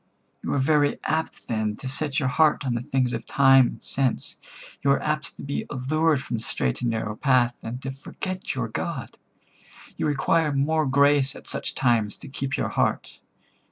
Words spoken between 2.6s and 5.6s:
on the things of time and sense. You are apt to